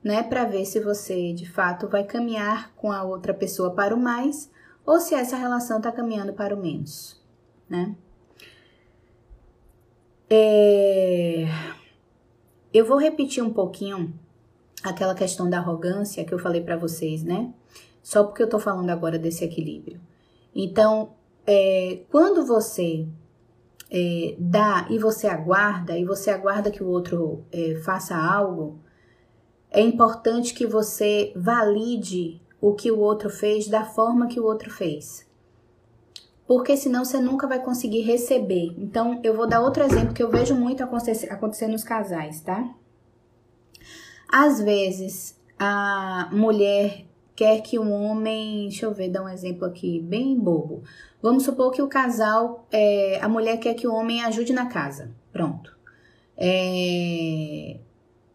[0.03, 3.99] né, para ver se você de fato vai caminhar com a outra pessoa para o
[3.99, 4.51] mais
[4.85, 7.21] ou se essa relação está caminhando para o menos,
[7.69, 7.95] né?
[10.29, 11.45] É...
[12.73, 14.13] Eu vou repetir um pouquinho
[14.83, 17.53] aquela questão da arrogância que eu falei para vocês, né?
[18.03, 19.99] Só porque eu tô falando agora desse equilíbrio.
[20.53, 21.13] Então,
[21.47, 23.07] é, quando você
[23.89, 28.79] é, dá e você aguarda, e você aguarda que o outro é, faça algo,
[29.71, 34.69] é importante que você valide o que o outro fez da forma que o outro
[34.69, 35.27] fez.
[36.45, 38.75] Porque senão você nunca vai conseguir receber.
[38.77, 42.69] Então, eu vou dar outro exemplo que eu vejo muito acontecer, acontecer nos casais, tá?
[44.35, 47.05] Às vezes, a mulher
[47.35, 50.81] quer que um homem, deixa eu ver, dar um exemplo aqui bem bobo.
[51.21, 55.11] Vamos supor que o casal, é, a mulher quer que o homem ajude na casa,
[55.31, 55.77] pronto.
[56.35, 57.77] É,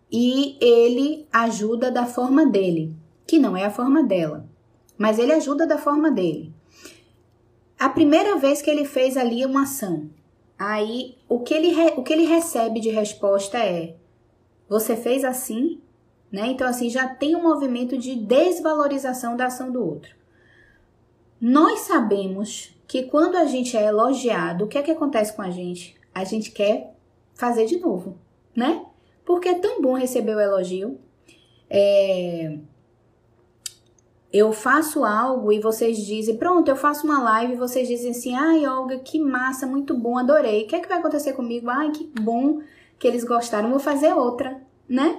[0.09, 2.95] e ele ajuda da forma dele,
[3.27, 4.49] que não é a forma dela,
[4.97, 6.55] mas ele ajuda da forma dele.
[7.77, 10.09] A primeira vez que ele fez ali uma ação,
[10.57, 13.97] aí o que ele, o que ele recebe de resposta é:
[14.69, 15.81] você fez assim?
[16.31, 16.49] Né?
[16.49, 20.15] Então, assim, já tem um movimento de desvalorização da ação do outro.
[21.41, 25.51] Nós sabemos que quando a gente é elogiado, o que é que acontece com a
[25.51, 25.97] gente?
[26.15, 26.95] A gente quer
[27.35, 28.19] fazer de novo,
[28.55, 28.85] né?
[29.25, 30.99] Porque é tão bom receber o elogio.
[31.71, 32.59] É...
[34.31, 38.35] Eu faço algo e vocês dizem, pronto, eu faço uma live e vocês dizem assim,
[38.35, 40.65] ai, Olga, que massa, muito bom, adorei.
[40.65, 41.71] O que é que vai acontecer comigo?
[41.71, 42.61] Ai, que bom
[42.99, 45.18] que eles gostaram, vou fazer outra, né?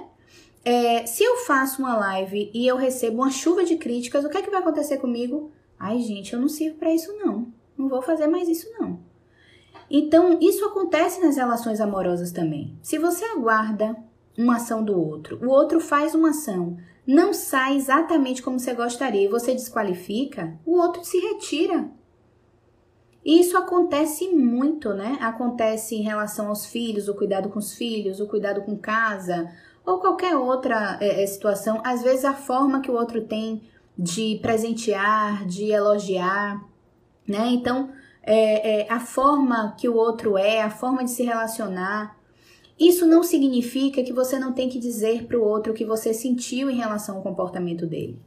[0.64, 4.36] É, se eu faço uma live e eu recebo uma chuva de críticas, o que
[4.36, 5.50] é que vai acontecer comigo?
[5.78, 7.52] Ai, gente, eu não sirvo para isso não.
[7.76, 9.00] Não vou fazer mais isso não.
[9.90, 12.76] Então, isso acontece nas relações amorosas também.
[12.82, 13.96] Se você aguarda
[14.36, 19.24] uma ação do outro, o outro faz uma ação, não sai exatamente como você gostaria
[19.24, 21.90] e você desqualifica, o outro se retira.
[23.24, 25.18] E isso acontece muito, né?
[25.20, 29.50] Acontece em relação aos filhos, o cuidado com os filhos, o cuidado com casa,
[29.84, 33.62] ou qualquer outra é, é, situação, às vezes a forma que o outro tem
[33.96, 36.64] de presentear, de elogiar,
[37.26, 37.48] né?
[37.50, 37.90] Então,
[38.22, 42.18] é, é, a forma que o outro é, a forma de se relacionar,
[42.78, 46.14] isso não significa que você não tem que dizer para o outro o que você
[46.14, 48.18] sentiu em relação ao comportamento dele.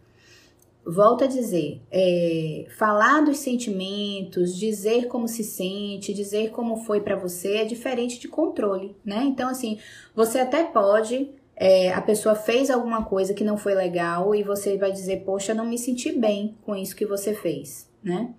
[0.86, 7.16] Volto a dizer, é, falar dos sentimentos, dizer como se sente, dizer como foi para
[7.16, 9.24] você é diferente de controle, né?
[9.24, 9.80] Então, assim,
[10.14, 14.78] você até pode é, a pessoa fez alguma coisa que não foi legal e você
[14.78, 18.34] vai dizer, poxa, não me senti bem com isso que você fez, né?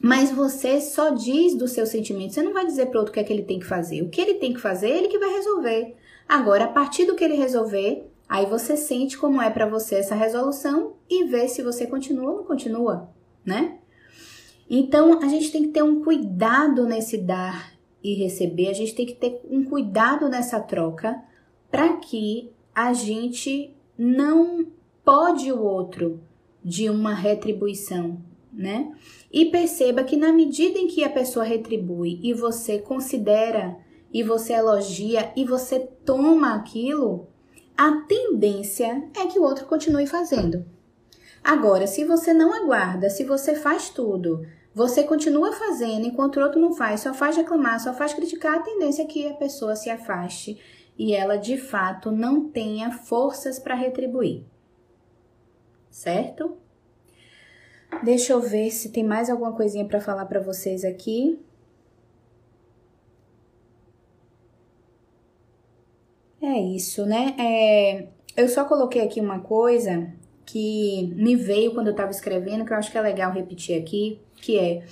[0.00, 3.20] Mas você só diz do seu sentimento, você não vai dizer para outro o que
[3.20, 4.02] é que ele tem que fazer.
[4.02, 5.96] O que ele tem que fazer, é ele que vai resolver.
[6.28, 10.14] Agora, a partir do que ele resolver, aí você sente como é para você essa
[10.14, 13.08] resolução e vê se você continua ou não continua,
[13.44, 13.78] né?
[14.68, 17.72] Então, a gente tem que ter um cuidado nesse dar
[18.02, 21.22] e receber, a gente tem que ter um cuidado nessa troca
[21.74, 24.64] para que a gente não
[25.04, 26.20] pode o outro
[26.64, 28.22] de uma retribuição,
[28.52, 28.92] né?
[29.32, 33.76] E perceba que na medida em que a pessoa retribui e você considera
[34.12, 37.26] e você elogia e você toma aquilo,
[37.76, 40.64] a tendência é que o outro continue fazendo.
[41.42, 46.60] Agora, se você não aguarda, se você faz tudo, você continua fazendo enquanto o outro
[46.60, 49.90] não faz, só faz reclamar, só faz criticar, a tendência é que a pessoa se
[49.90, 50.56] afaste
[50.98, 54.44] e ela de fato não tenha forças para retribuir.
[55.90, 56.56] Certo?
[58.02, 61.38] Deixa eu ver se tem mais alguma coisinha para falar para vocês aqui.
[66.42, 67.34] É isso, né?
[67.38, 70.12] É, eu só coloquei aqui uma coisa
[70.44, 74.20] que me veio quando eu estava escrevendo, que eu acho que é legal repetir aqui,
[74.36, 74.84] que é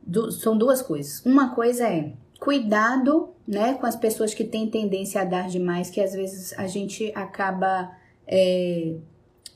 [0.00, 1.24] do, são duas coisas.
[1.26, 2.12] Uma coisa é
[2.46, 6.68] cuidado, né, com as pessoas que têm tendência a dar demais, que às vezes a
[6.68, 7.90] gente acaba
[8.24, 8.94] é,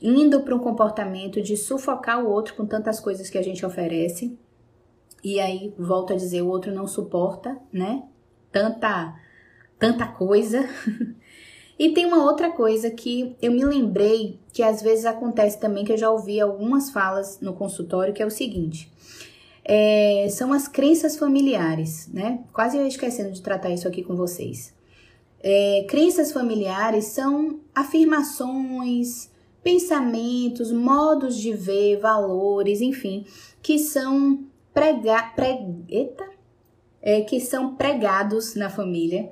[0.01, 4.37] indo para um comportamento de sufocar o outro com tantas coisas que a gente oferece.
[5.23, 8.03] E aí, volto a dizer, o outro não suporta, né?
[8.51, 9.15] Tanta,
[9.79, 10.67] tanta coisa.
[11.79, 15.93] e tem uma outra coisa que eu me lembrei que às vezes acontece também, que
[15.93, 18.90] eu já ouvi algumas falas no consultório, que é o seguinte
[19.63, 22.43] é, são as crenças familiares, né?
[22.51, 24.73] Quase eu esquecendo de tratar isso aqui com vocês.
[25.43, 29.29] É, crenças familiares são afirmações,
[29.63, 33.25] pensamentos, modos de ver, valores, enfim,
[33.61, 35.33] que são prega,
[35.89, 36.29] eita,
[37.01, 39.31] é, que são pregados na família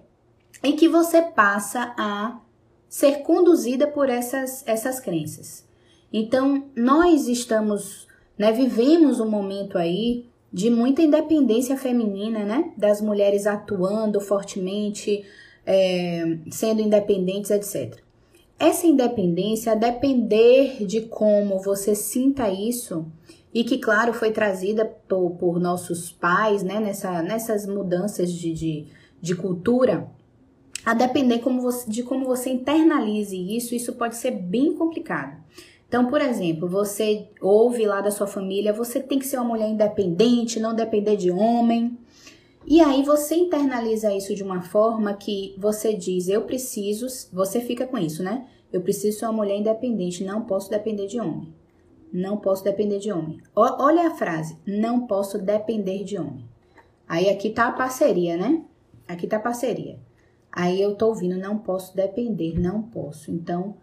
[0.63, 2.39] e que você passa a
[2.87, 5.67] ser conduzida por essas, essas crenças.
[6.11, 8.07] Então, nós estamos
[8.39, 8.53] né?
[8.53, 12.71] Vivemos um momento aí de muita independência feminina, né?
[12.77, 15.23] Das mulheres atuando fortemente,
[15.65, 17.99] é, sendo independentes, etc.
[18.57, 23.05] Essa independência, a depender de como você sinta isso,
[23.53, 28.85] e que, claro, foi trazida por, por nossos pais, né, nessa, nessas mudanças de, de,
[29.19, 30.07] de cultura,
[30.85, 35.37] a depender como você, de como você internalize isso, isso pode ser bem complicado.
[35.89, 39.67] Então, por exemplo, você ouve lá da sua família, você tem que ser uma mulher
[39.67, 41.97] independente, não depender de homem.
[42.63, 47.87] E aí você internaliza isso de uma forma que você diz, eu preciso, você fica
[47.87, 48.45] com isso, né?
[48.71, 51.51] Eu preciso ser uma mulher independente, não posso depender de homem.
[52.13, 53.41] Não posso depender de homem.
[53.55, 56.45] O, olha a frase, não posso depender de homem.
[57.07, 58.63] Aí aqui tá a parceria, né?
[59.07, 59.97] Aqui tá a parceria.
[60.51, 63.31] Aí eu tô ouvindo, não posso depender, não posso.
[63.31, 63.75] Então,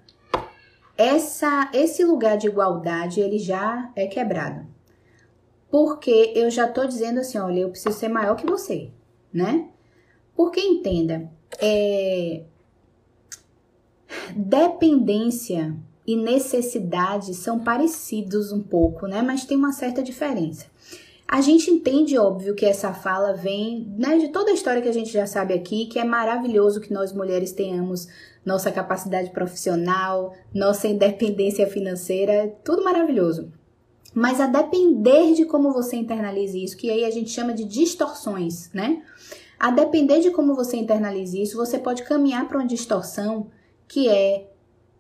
[0.97, 4.67] essa esse lugar de igualdade, ele já é quebrado.
[5.71, 8.91] Porque eu já tô dizendo assim, olha, eu preciso ser maior que você,
[9.33, 9.69] né?
[10.35, 11.31] Porque entenda,
[11.61, 12.43] é,
[14.35, 15.75] dependência
[16.07, 19.23] e necessidade são parecidos um pouco, né?
[19.23, 20.67] Mas tem uma certa diferença.
[21.29, 24.93] A gente entende, óbvio, que essa fala vem né, de toda a história que a
[24.93, 28.07] gente já sabe aqui, que é maravilhoso que nós mulheres tenhamos
[28.47, 33.53] nossa capacidade profissional, nossa independência financeira, tudo maravilhoso.
[34.15, 38.71] Mas a depender de como você internalize isso, que aí a gente chama de distorções,
[38.73, 39.03] né?
[39.59, 43.49] A depender de como você internalize isso, você pode caminhar para uma distorção
[43.89, 44.49] que é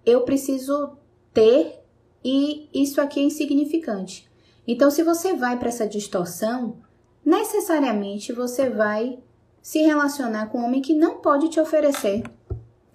[0.04, 0.96] eu preciso
[1.32, 1.80] ter
[2.24, 4.28] e isso aqui é insignificante.
[4.66, 6.78] Então, se você vai para essa distorção,
[7.24, 9.20] necessariamente você vai
[9.62, 12.22] se relacionar com um homem que não pode te oferecer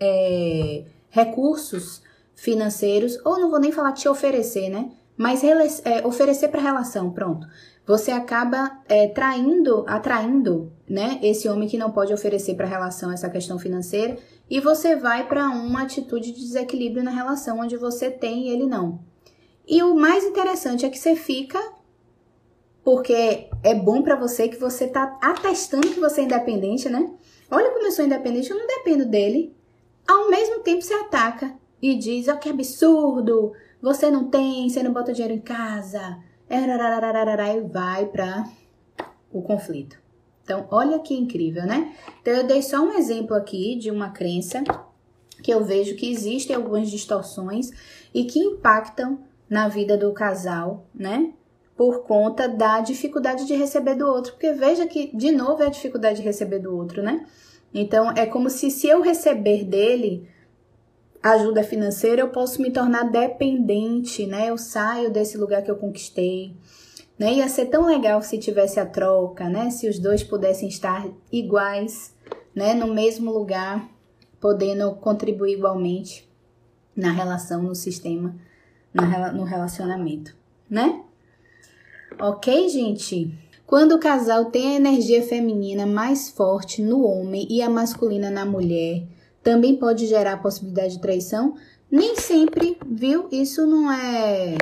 [0.01, 2.01] é, recursos
[2.35, 4.91] financeiros, ou não vou nem falar te oferecer, né?
[5.15, 7.47] Mas é, oferecer para relação, pronto.
[7.85, 11.19] Você acaba é, traindo, atraindo, né?
[11.21, 14.17] Esse homem que não pode oferecer para relação essa questão financeira,
[14.49, 18.65] e você vai para uma atitude de desequilíbrio na relação onde você tem e ele
[18.65, 18.99] não.
[19.67, 21.59] E o mais interessante é que você fica
[22.83, 27.11] porque é bom para você que você tá atestando que você é independente, né?
[27.49, 29.55] Olha como eu sou independente, eu não dependo dele.
[30.11, 33.53] Ao mesmo tempo você ataca e diz: "Oh, que absurdo!
[33.81, 36.19] Você não tem, você não bota dinheiro em casa".
[36.49, 38.43] E vai para
[39.31, 39.97] o conflito.
[40.43, 41.95] Então, olha que incrível, né?
[42.21, 44.61] Então, eu dei só um exemplo aqui de uma crença
[45.41, 47.71] que eu vejo que existem algumas distorções
[48.13, 49.17] e que impactam
[49.49, 51.31] na vida do casal, né?
[51.77, 54.33] Por conta da dificuldade de receber do outro.
[54.33, 57.25] Porque veja que, de novo, é a dificuldade de receber do outro, né?
[57.73, 60.27] Então, é como se, se eu receber dele
[61.21, 64.49] ajuda financeira, eu posso me tornar dependente, né?
[64.49, 66.55] Eu saio desse lugar que eu conquistei.
[67.17, 67.33] Né?
[67.35, 69.69] Ia ser tão legal se tivesse a troca, né?
[69.69, 72.15] Se os dois pudessem estar iguais,
[72.55, 72.73] né?
[72.73, 73.87] No mesmo lugar,
[74.39, 76.29] podendo contribuir igualmente
[76.95, 78.35] na relação, no sistema
[79.33, 80.35] no relacionamento,
[80.69, 81.03] né?
[82.19, 83.33] Ok, gente?
[83.71, 88.45] Quando o casal tem a energia feminina mais forte no homem e a masculina na
[88.45, 89.03] mulher,
[89.41, 91.55] também pode gerar a possibilidade de traição?
[91.89, 93.29] Nem sempre, viu?
[93.31, 94.57] Isso não é.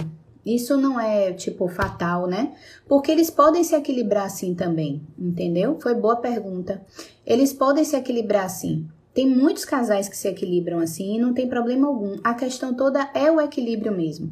[0.45, 2.53] Isso não é tipo fatal, né?
[2.87, 5.79] Porque eles podem se equilibrar assim também, entendeu?
[5.81, 6.79] Foi boa pergunta.
[7.25, 8.87] Eles podem se equilibrar assim.
[9.11, 12.19] Tem muitos casais que se equilibram assim e não tem problema algum.
[12.23, 14.29] A questão toda é o equilíbrio mesmo.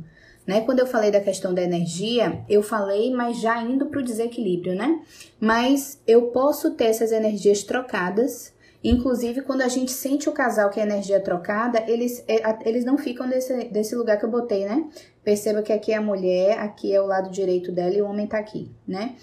[0.48, 0.62] Né?
[0.62, 4.76] Quando eu falei da questão da energia, eu falei, mas já indo para o desequilíbrio,
[4.76, 5.02] né?
[5.42, 8.54] Mas eu posso ter essas energias trocadas.
[8.82, 12.98] Inclusive, quando a gente sente o casal que é energia trocada, eles, é, eles não
[12.98, 14.88] ficam desse, desse lugar que eu botei, né?
[15.22, 18.26] Perceba que aqui é a mulher, aqui é o lado direito dela e o homem
[18.26, 19.16] tá aqui, né?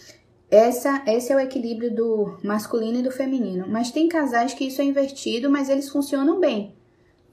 [0.51, 3.65] Essa, esse é o equilíbrio do masculino e do feminino.
[3.67, 6.75] Mas tem casais que isso é invertido, mas eles funcionam bem.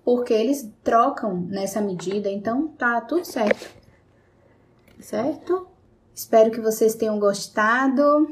[0.04, 3.81] Porque eles trocam nessa medida, então tá tudo certo.
[5.02, 5.68] Certo?
[6.14, 8.30] Espero que vocês tenham gostado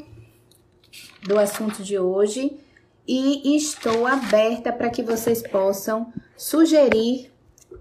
[1.24, 2.59] do assunto de hoje
[3.07, 7.32] e estou aberta para que vocês possam sugerir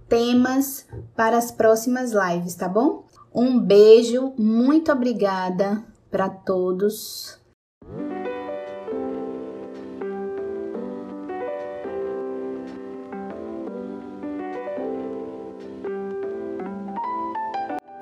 [0.09, 3.05] temas para as próximas lives, tá bom?
[3.35, 7.39] Um beijo, muito obrigada para todos